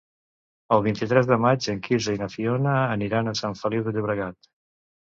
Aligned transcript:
El 0.77 0.81
vint-i-tres 0.87 1.29
de 1.31 1.37
maig 1.43 1.67
en 1.75 1.83
Quirze 1.89 2.17
i 2.17 2.23
na 2.25 2.31
Fiona 2.39 2.75
aniran 2.99 3.35
a 3.35 3.39
Sant 3.45 3.59
Feliu 3.63 3.89
de 3.91 3.97
Llobregat. 4.01 4.53